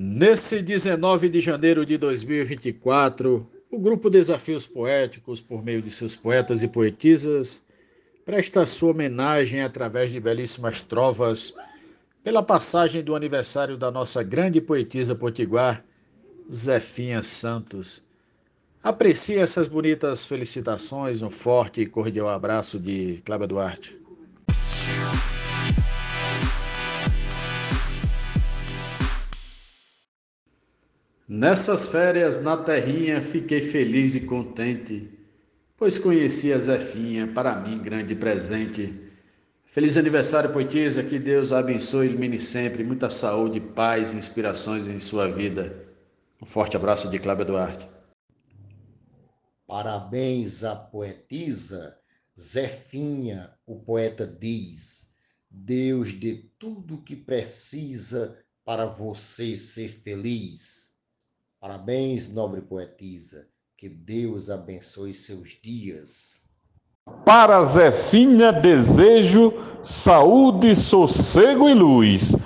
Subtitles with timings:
[0.00, 6.62] Nesse 19 de janeiro de 2024, o grupo Desafios Poéticos, por meio de seus poetas
[6.62, 7.60] e poetisas,
[8.24, 11.52] presta sua homenagem através de belíssimas trovas
[12.22, 15.84] pela passagem do aniversário da nossa grande poetisa potiguar,
[16.48, 18.00] Zefinha Santos.
[18.80, 23.98] Aprecie essas bonitas felicitações, um forte e cordial abraço de Cláudia Duarte.
[31.30, 35.10] Nessas férias na terrinha fiquei feliz e contente,
[35.76, 39.12] pois conheci a Zefinha, para mim grande presente.
[39.66, 44.86] Feliz aniversário, poetisa, que Deus a abençoe e ilumine sempre, muita saúde, paz e inspirações
[44.86, 45.86] em sua vida.
[46.40, 47.86] Um forte abraço de Cláudia Duarte.
[49.66, 51.94] Parabéns à poetisa
[52.40, 55.12] Zefinha, o poeta diz:
[55.50, 60.87] Deus dê tudo o que precisa para você ser feliz.
[61.60, 63.46] Parabéns, nobre poetisa.
[63.76, 66.44] Que Deus abençoe seus dias.
[67.24, 72.36] Para Zefinha desejo saúde, sossego e luz.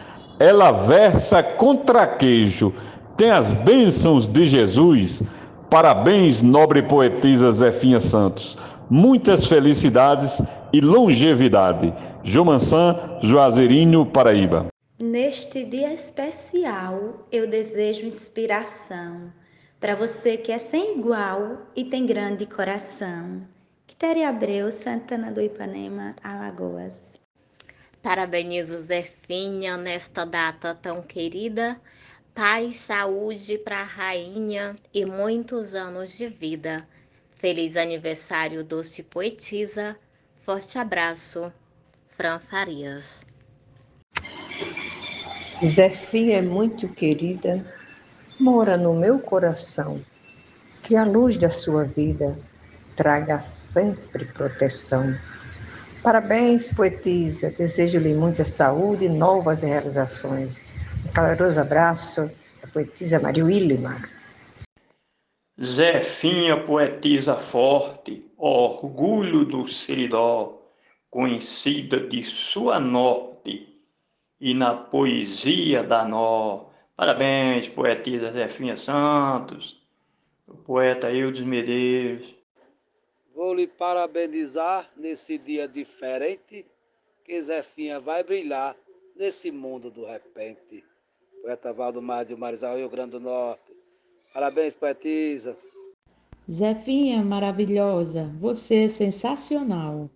[0.40, 2.72] Ela versa com traquejo,
[3.16, 5.22] tem as bênçãos de Jesus.
[5.68, 8.56] Parabéns, nobre poetisa Zefinha Santos.
[8.88, 11.92] Muitas felicidades e longevidade.
[12.22, 14.71] Jomansan, Juazeirinho, Paraíba.
[15.04, 19.32] Neste dia especial, eu desejo inspiração
[19.80, 23.44] para você que é sem igual e tem grande coração.
[23.84, 27.18] Quitéria Abreu, Santana do Ipanema, Alagoas.
[28.00, 31.80] Parabenizo Zefinha nesta data tão querida.
[32.32, 36.88] Paz, saúde para a rainha e muitos anos de vida.
[37.26, 39.96] Feliz aniversário, doce poetisa.
[40.36, 41.52] Forte abraço,
[42.06, 43.24] Fran Farias.
[45.64, 47.64] Zefinha é muito querida,
[48.38, 50.00] mora no meu coração.
[50.82, 52.36] Que a luz da sua vida
[52.96, 55.14] traga sempre proteção.
[56.02, 57.50] Parabéns, poetisa.
[57.50, 60.60] Desejo-lhe muita saúde e novas realizações.
[61.06, 62.28] Um caloroso abraço
[62.60, 64.08] da poetisa Maria Willimar.
[65.62, 70.60] Zefinha, poetisa forte, orgulho do Seridó,
[71.08, 73.71] conhecida de sua norte
[74.42, 76.64] e na poesia da nó.
[76.96, 79.80] Parabéns, poetisa Zefinha Santos,
[80.48, 82.34] o poeta Eudes Medeiros.
[83.32, 86.66] Vou lhe parabenizar nesse dia diferente,
[87.24, 88.76] que Zefinha vai brilhar
[89.16, 90.84] nesse mundo do repente.
[91.40, 93.72] Poeta Valdemar de Marizal, Rio Grande do Norte.
[94.34, 95.56] Parabéns, poetisa.
[96.50, 100.10] Zefinha maravilhosa, você é sensacional.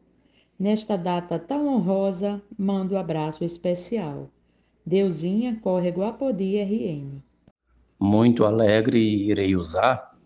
[0.59, 4.31] Nesta data tão honrosa, mando um abraço especial.
[4.87, 7.22] Deusinha, Córrego Apodi RN.
[8.00, 10.16] Muito alegre irei usar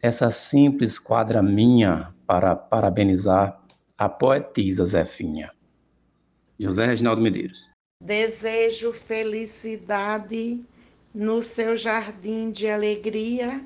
[0.00, 3.62] essa simples quadra minha para parabenizar
[3.98, 5.52] a poetisa Zefinha.
[6.58, 7.70] José Reginaldo Medeiros.
[8.02, 10.64] Desejo felicidade
[11.14, 13.64] no seu jardim de alegria,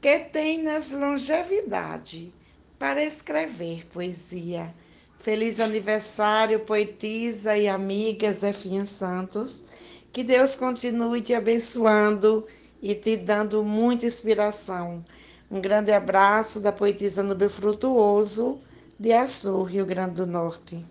[0.00, 2.32] que tenhas longevidade
[2.78, 4.72] para escrever poesia
[5.18, 9.64] Feliz aniversário, poetisa e amiga Zefinha Santos.
[10.12, 12.46] Que Deus continue te abençoando
[12.80, 15.04] e te dando muita inspiração.
[15.50, 18.60] Um grande abraço da poetisa Nubel Frutuoso,
[18.98, 20.84] de Açu, Rio Grande do Norte.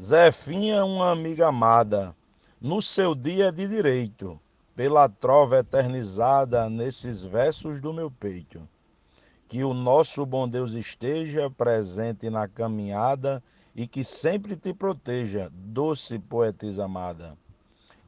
[0.00, 2.14] Zefinha, uma amiga amada,
[2.60, 4.40] no seu dia de direito,
[4.74, 8.60] pela trova eternizada nesses versos do meu peito.
[9.50, 13.42] Que o nosso bom Deus esteja presente na caminhada
[13.74, 17.36] e que sempre te proteja, doce poetisa amada.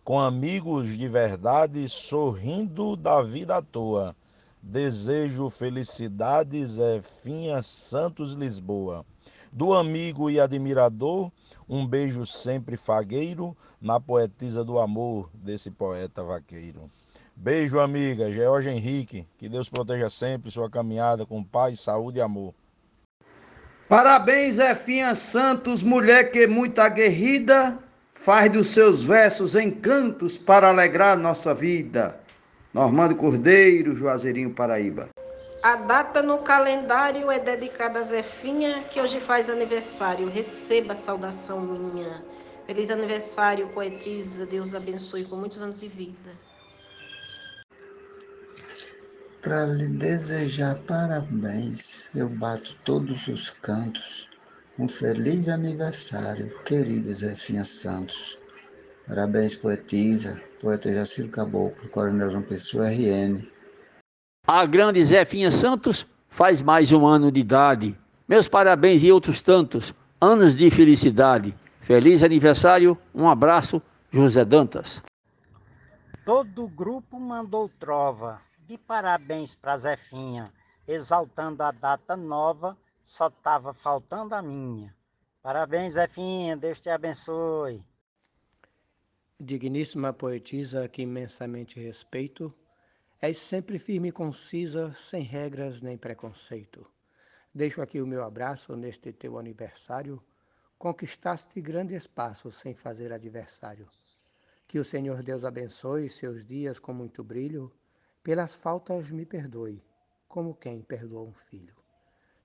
[0.04, 4.14] Com amigos de verdade, sorrindo da vida à toa,
[4.62, 9.04] desejo felicidade, Zefinha Santos Lisboa.
[9.50, 11.32] Do amigo e admirador,
[11.68, 16.88] um beijo sempre fagueiro na poetisa do amor desse poeta vaqueiro.
[17.34, 19.26] Beijo, amiga George Henrique.
[19.38, 22.54] Que Deus proteja sempre sua caminhada com paz, saúde e amor.
[23.88, 27.78] Parabéns, Zefinha Santos, mulher que muito aguerrida,
[28.14, 32.18] faz dos seus versos encantos para alegrar nossa vida.
[32.72, 35.08] Normando Cordeiro, Juazeirinho, Paraíba.
[35.62, 40.28] A data no calendário é dedicada a Zefinha, que hoje faz aniversário.
[40.28, 42.22] Receba a saudação minha.
[42.66, 44.46] Feliz aniversário, poetisa.
[44.46, 46.30] Deus abençoe com muitos anos de vida
[49.42, 54.30] para lhe desejar parabéns, eu bato todos os cantos.
[54.78, 58.38] Um feliz aniversário, querida Zefinha Santos.
[59.06, 63.44] Parabéns, poetisa, poeta Jaciro Caboclo, Coronel João Pessoa, RN.
[64.46, 67.98] A grande Zefinha Santos faz mais um ano de idade.
[68.28, 71.54] Meus parabéns e outros tantos anos de felicidade.
[71.80, 75.02] Feliz aniversário, um abraço, José Dantas.
[76.24, 80.52] Todo o grupo mandou trova de parabéns para Zefinha,
[80.86, 84.94] exaltando a data nova, só tava faltando a minha.
[85.42, 87.84] Parabéns, Zefinha, Deus te abençoe.
[89.38, 92.54] Digníssima poetisa que imensamente respeito,
[93.20, 96.86] és sempre firme e concisa, sem regras nem preconceito.
[97.54, 100.22] Deixo aqui o meu abraço neste teu aniversário.
[100.78, 103.86] Conquistaste grande espaço sem fazer adversário.
[104.66, 107.72] Que o Senhor Deus abençoe seus dias com muito brilho.
[108.22, 109.82] Pelas faltas me perdoe,
[110.28, 111.74] como quem perdoa um filho.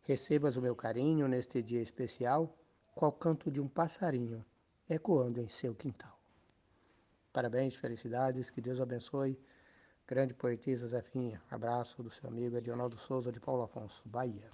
[0.05, 2.57] Recebas o meu carinho neste dia especial,
[2.95, 4.43] qual canto de um passarinho
[4.89, 6.17] ecoando em seu quintal.
[7.31, 9.37] Parabéns, felicidades, que Deus abençoe.
[10.07, 11.39] Grande poetisa Zefinha.
[11.51, 14.49] Abraço do seu amigo Edionaldo Souza de Paulo Afonso, Bahia.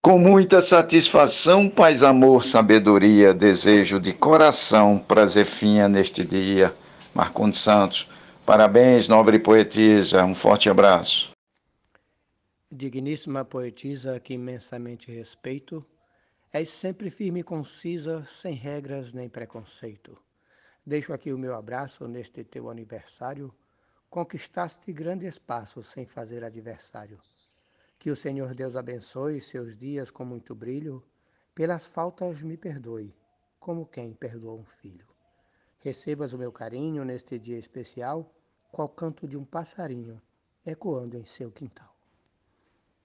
[0.00, 6.74] Com muita satisfação, paz, amor, sabedoria, desejo de coração para Zefinha neste dia.
[7.14, 8.08] Marcondes Santos.
[8.48, 10.24] Parabéns, nobre poetisa.
[10.24, 11.32] Um forte abraço.
[12.72, 15.84] Digníssima poetisa que imensamente respeito,
[16.50, 20.16] és sempre firme e concisa, sem regras nem preconceito.
[20.86, 23.54] Deixo aqui o meu abraço neste teu aniversário.
[24.08, 27.18] Conquistaste grande espaço sem fazer adversário.
[27.98, 31.04] Que o Senhor Deus abençoe seus dias com muito brilho.
[31.54, 33.14] Pelas faltas me perdoe,
[33.60, 35.06] como quem perdoa um filho.
[35.80, 38.34] Recebas o meu carinho neste dia especial,
[38.70, 40.20] qual canto de um passarinho
[40.64, 41.94] ecoando em seu quintal.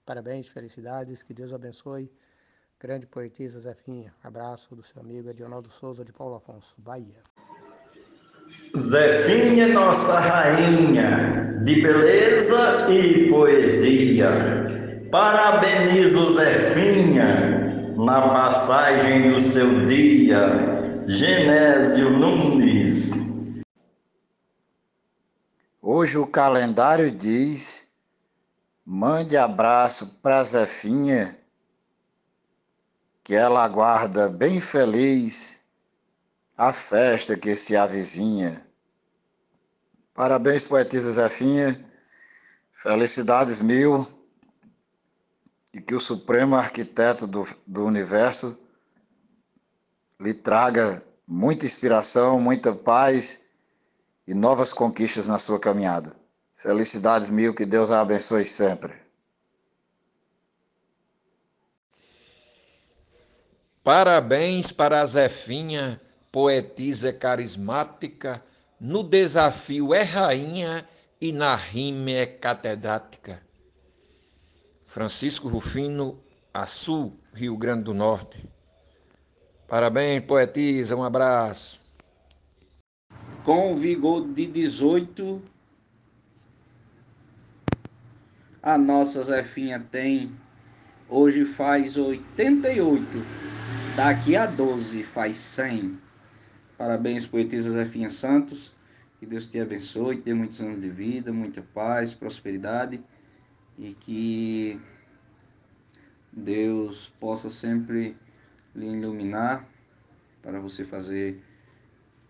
[0.04, 2.10] Parabéns, felicidades, que Deus abençoe.
[2.78, 4.14] Grande poetisa Zefinha.
[4.22, 7.22] Abraço do seu amigo Edionaldo Souza de Paulo Afonso, Bahia.
[8.76, 14.28] Zefinha, nossa rainha de beleza e poesia.
[15.10, 21.04] Parabenizo Zefinha na passagem do seu dia.
[21.06, 23.23] Genésio Nunes.
[25.86, 27.88] Hoje o calendário diz:
[28.86, 31.38] mande abraço para Zefinha,
[33.22, 35.62] que ela aguarda bem feliz
[36.56, 38.66] a festa que se avizinha.
[40.14, 41.78] Parabéns, poetisa Zefinha.
[42.72, 44.08] Felicidades mil.
[45.70, 48.58] E que o Supremo Arquiteto do, do Universo
[50.18, 53.43] lhe traga muita inspiração, muita paz
[54.26, 56.16] e novas conquistas na sua caminhada.
[56.56, 58.94] Felicidades mil, que Deus a abençoe sempre.
[63.82, 66.00] Parabéns para a Zefinha
[66.34, 68.44] poetisa carismática,
[68.80, 70.84] no desafio é rainha
[71.20, 73.40] e na rima é catedrática.
[74.84, 76.20] Francisco Rufino,
[76.52, 78.44] Açu, Rio Grande do Norte.
[79.68, 81.83] Parabéns, poetisa, um abraço.
[83.44, 85.42] Com vigor de 18,
[88.62, 90.34] a nossa Zefinha tem,
[91.10, 93.06] hoje faz 88,
[93.94, 96.00] daqui a 12 faz 100.
[96.78, 98.74] Parabéns, poetisa Zefinha Santos.
[99.20, 102.98] Que Deus te abençoe, tenha muitos anos de vida, muita paz, prosperidade
[103.78, 104.80] e que
[106.32, 108.16] Deus possa sempre
[108.74, 109.68] lhe iluminar
[110.40, 111.42] para você fazer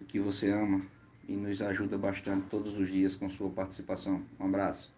[0.00, 0.92] o que você ama
[1.28, 4.22] e nos ajuda bastante todos os dias com sua participação.
[4.38, 4.92] Um abraço.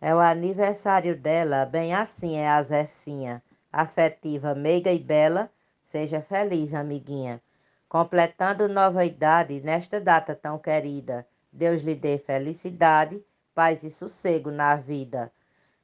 [0.00, 5.50] É o aniversário dela, bem assim é a Zefinha, afetiva, meiga e bela.
[5.84, 7.42] Seja feliz, amiguinha
[7.90, 11.26] completando nova idade nesta data tão querida.
[11.52, 13.20] Deus lhe dê felicidade,
[13.52, 15.32] paz e sossego na vida.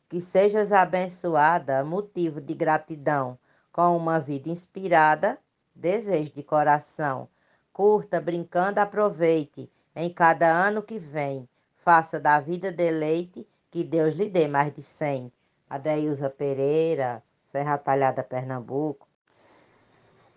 [0.08, 3.36] Que sejas abençoada, motivo de gratidão,
[3.72, 5.36] com uma vida inspirada,
[5.74, 7.28] desejo de coração.
[7.76, 11.46] Curta, brincando, aproveite em cada ano que vem.
[11.84, 15.30] Faça da vida deleite, que Deus lhe dê mais de cem.
[15.68, 19.06] Adeusa Pereira, Serra Talhada, Pernambuco.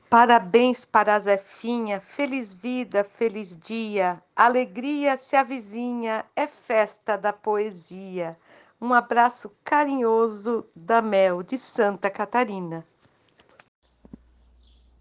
[0.10, 8.38] Parabéns para a Zefinha, feliz vida, feliz dia, alegria se avizinha, é festa da poesia.
[8.81, 12.86] Um abraço carinhoso da Mel de Santa Catarina.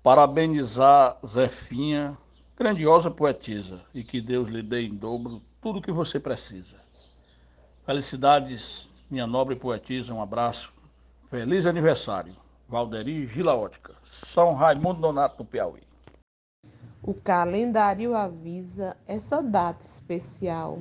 [0.04, 2.16] Parabenizar Zefinha,
[2.58, 6.74] grandiosa poetisa, e que Deus lhe dê em dobro tudo o que você precisa.
[7.86, 10.72] Felicidades, minha nobre poetisa, um abraço.
[11.30, 12.34] Feliz aniversário.
[12.68, 15.82] Valderi Gila Ótica, São Raimundo Nonato, no Piauí.
[17.02, 20.80] O calendário avisa essa data especial.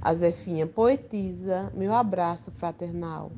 [0.00, 3.30] A Zefinha poetiza meu abraço fraternal.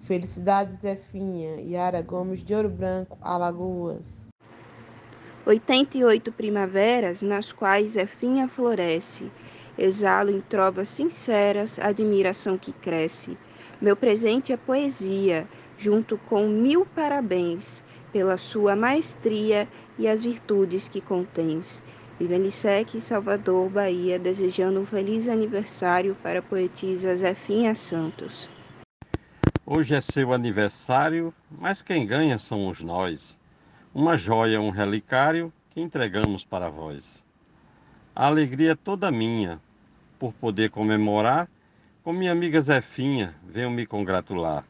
[0.00, 4.25] Felicidades, Zefinha, Yara Gomes de Ouro Branco, Alagoas.
[5.46, 9.30] 88 primaveras nas quais Zefinha floresce.
[9.78, 13.38] Exalo em trovas sinceras a admiração que cresce.
[13.80, 15.46] Meu presente é poesia,
[15.78, 21.80] junto com mil parabéns pela sua maestria e as virtudes que contens.
[22.18, 28.48] Vivelicec, Salvador, Bahia, desejando um feliz aniversário para a poetisa Zefinha Santos.
[29.64, 33.38] Hoje é seu aniversário, mas quem ganha somos nós.
[33.98, 37.24] Uma joia, um relicário que entregamos para vós.
[38.14, 39.58] A alegria é toda minha
[40.18, 41.48] por poder comemorar
[42.04, 44.66] com minha amiga Zefinha, venho me congratular.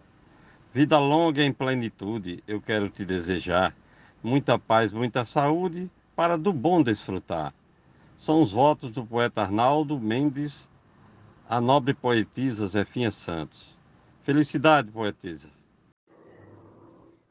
[0.72, 3.74] Vida longa em plenitude, eu quero te desejar.
[4.22, 7.52] Muita paz, muita saúde, para do bom desfrutar.
[8.16, 10.70] São os votos do poeta Arnaldo Mendes,
[11.48, 13.76] a nobre poetisa Zefinha Santos.
[14.22, 15.55] Felicidade, poetisa.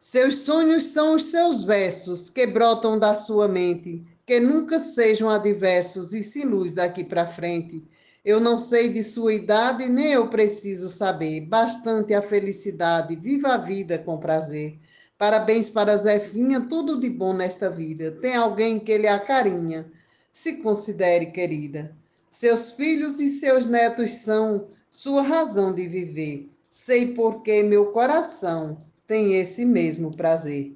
[0.07, 6.13] Seus sonhos são os seus versos que brotam da sua mente, que nunca sejam adversos
[6.13, 7.83] e se luz daqui para frente.
[8.23, 11.47] Eu não sei de sua idade, nem eu preciso saber.
[11.47, 14.77] Bastante a felicidade, viva a vida com prazer.
[15.17, 18.11] Parabéns para Zefinha, tudo de bom nesta vida.
[18.11, 19.91] Tem alguém que lhe acarinha,
[20.31, 21.95] se considere querida.
[22.29, 26.47] Seus filhos e seus netos são sua razão de viver.
[26.69, 30.75] Sei porque meu coração tem esse mesmo prazer.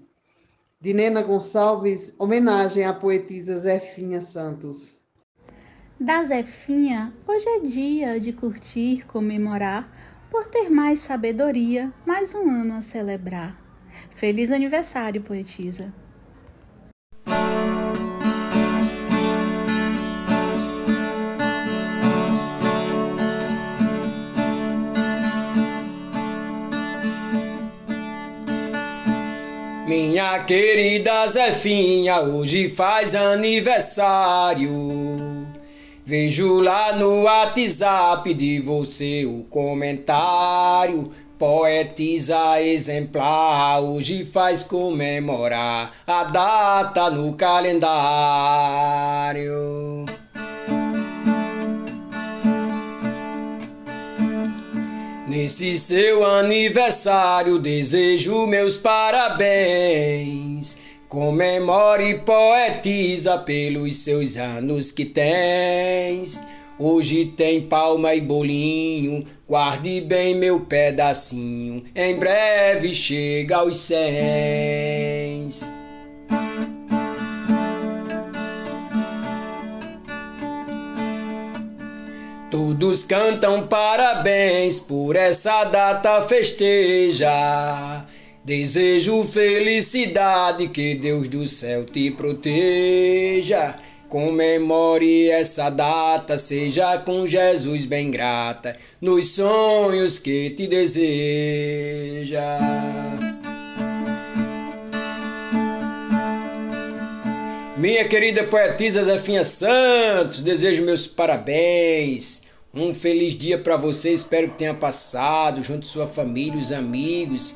[0.79, 4.99] De Nena Gonçalves, homenagem à poetisa Zefinha Santos
[5.99, 9.91] da Zefinha, hoje é dia de curtir, comemorar,
[10.31, 13.61] por ter mais sabedoria, mais um ano a celebrar.
[14.15, 15.93] Feliz aniversário, poetisa!
[29.89, 34.69] Minha querida Zefinha hoje faz aniversário.
[36.05, 41.09] Vejo lá no WhatsApp de você o comentário.
[41.39, 47.89] Poetisa exemplar, hoje faz comemorar a data no calendário.
[55.29, 60.79] Nesse seu aniversário, desejo meus parabéns.
[61.07, 66.43] Comemore e poetiza pelos seus anos que tens.
[66.79, 71.83] Hoje tem palma e bolinho, guarde bem meu pedacinho.
[71.95, 75.71] Em breve chega aos céns.
[82.59, 88.05] Todos cantam parabéns por essa data festeja.
[88.43, 93.75] Desejo felicidade, que Deus do céu te proteja.
[94.09, 102.59] Comemore essa data, seja com Jesus bem grata, nos sonhos que te deseja.
[107.77, 112.48] Minha querida poetisa Zefinha Santos, desejo meus parabéns.
[112.71, 117.55] Um feliz dia para você, espero que tenha passado junto sua família, os amigos.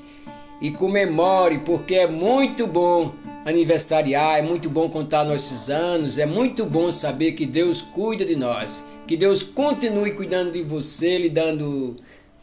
[0.59, 3.13] E comemore, porque é muito bom
[3.45, 8.35] aniversariar, é muito bom contar nossos anos, é muito bom saber que Deus cuida de
[8.35, 11.93] nós, que Deus continue cuidando de você, lhe dando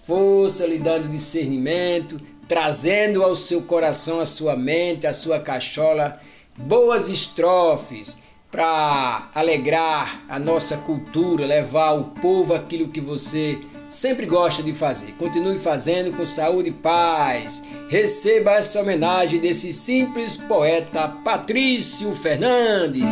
[0.06, 6.20] força, lhe dando discernimento, trazendo ao seu coração, à sua mente, à sua cachola
[6.56, 8.16] boas estrofes
[8.50, 15.12] para alegrar a nossa cultura, levar ao povo aquilo que você sempre gosta de fazer.
[15.16, 17.62] Continue fazendo com saúde e paz.
[17.88, 23.04] Receba essa homenagem desse simples poeta Patrício Fernandes.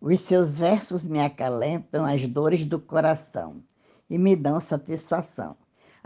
[0.00, 3.62] Os seus versos me acalentam as dores do coração
[4.08, 5.56] e me dão satisfação.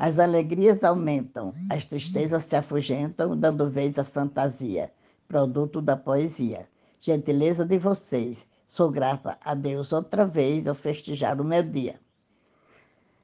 [0.02, 4.90] As alegrias aumentam, as tristezas se afugentam, dando vez à fantasia,
[5.28, 6.66] produto da poesia.
[6.98, 12.00] Gentileza de vocês, Sou grata a Deus outra vez ao festejar o meu dia.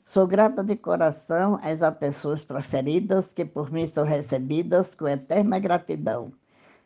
[0.04, 6.30] Sou grata de coração às atenções proferidas que por mim são recebidas com eterna gratidão.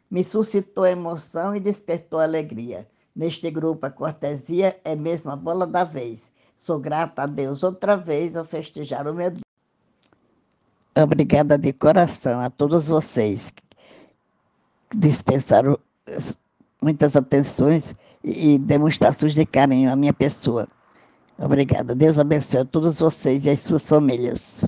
[0.09, 2.87] Me suscitou emoção e despertou alegria.
[3.17, 6.31] Neste grupo, a cortesia é mesmo a bola da vez.
[6.55, 9.50] Sou grata a Deus outra vez ao festejar o meu dia.
[10.95, 13.53] Obrigada de coração a todos vocês
[14.95, 15.79] dispensaram
[16.83, 17.95] muitas atenções
[18.25, 20.69] e demonstrações de carinho à minha pessoa.
[21.39, 21.95] Obrigada.
[21.95, 24.65] Deus abençoe a todos vocês e as suas famílias.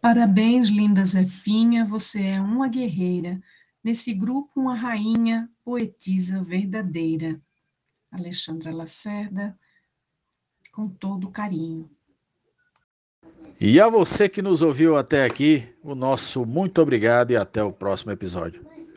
[0.00, 3.40] Parabéns, linda Zefinha, você é uma guerreira.
[3.82, 7.40] Nesse grupo, uma rainha, poetisa verdadeira.
[8.10, 9.58] Alexandra Lacerda,
[10.72, 11.90] com todo carinho.
[13.58, 17.72] E a você que nos ouviu até aqui, o nosso muito obrigado e até o
[17.72, 18.75] próximo episódio.